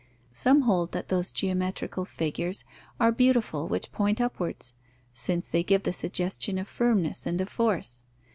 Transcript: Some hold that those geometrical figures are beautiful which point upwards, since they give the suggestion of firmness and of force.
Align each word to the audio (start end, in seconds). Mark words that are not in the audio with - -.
Some 0.31 0.61
hold 0.63 0.93
that 0.93 1.09
those 1.09 1.31
geometrical 1.31 2.05
figures 2.05 2.65
are 2.99 3.11
beautiful 3.11 3.67
which 3.67 3.91
point 3.91 4.19
upwards, 4.19 4.73
since 5.13 5.47
they 5.47 5.61
give 5.61 5.83
the 5.83 5.93
suggestion 5.93 6.57
of 6.57 6.67
firmness 6.67 7.27
and 7.27 7.39
of 7.39 7.49
force. 7.49 8.03